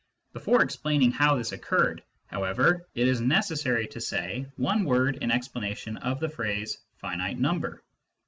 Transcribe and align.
Before 0.33 0.63
explaining 0.63 1.11
how 1.11 1.35
this 1.35 1.51
occurred, 1.51 2.01
however, 2.25 2.87
it 2.95 3.07
is 3.07 3.21
necessary 3.21 3.85
to 3.89 4.01
say 4.01 4.47
one 4.55 4.83
word 4.83 5.17
in 5.17 5.29
explanation 5.29 5.97
of 5.97 6.19
the 6.19 6.27
phrase" 6.29 6.79
finite 7.01 7.37
number." 7.37 7.83